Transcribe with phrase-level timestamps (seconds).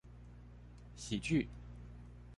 [0.95, 1.47] 喜劇